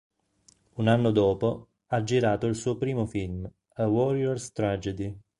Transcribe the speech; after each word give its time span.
Un 0.77 0.87
anno 0.87 1.11
dopo, 1.11 1.73
ha 1.89 2.01
girato 2.01 2.47
il 2.47 2.55
suo 2.55 2.75
primo 2.75 3.05
film, 3.05 3.47
"A 3.73 3.85
Warrior's 3.85 4.51
Tragedy". 4.51 5.15